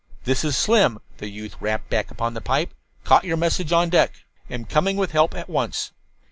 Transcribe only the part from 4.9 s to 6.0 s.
with help at once."